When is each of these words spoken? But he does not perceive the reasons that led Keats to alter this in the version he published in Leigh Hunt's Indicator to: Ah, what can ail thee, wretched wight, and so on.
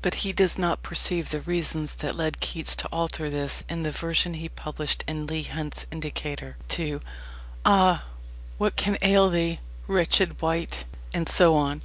But 0.00 0.14
he 0.22 0.32
does 0.32 0.58
not 0.58 0.84
perceive 0.84 1.30
the 1.30 1.40
reasons 1.40 1.96
that 1.96 2.14
led 2.14 2.40
Keats 2.40 2.76
to 2.76 2.88
alter 2.92 3.28
this 3.28 3.64
in 3.68 3.82
the 3.82 3.90
version 3.90 4.34
he 4.34 4.48
published 4.48 5.02
in 5.08 5.26
Leigh 5.26 5.42
Hunt's 5.42 5.86
Indicator 5.90 6.56
to: 6.68 7.00
Ah, 7.64 8.04
what 8.58 8.76
can 8.76 8.96
ail 9.02 9.28
thee, 9.28 9.58
wretched 9.88 10.40
wight, 10.40 10.84
and 11.12 11.28
so 11.28 11.56
on. 11.56 11.82